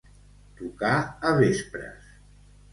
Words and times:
Tocar 0.61 0.95
a 1.29 1.35
vespres. 1.43 2.13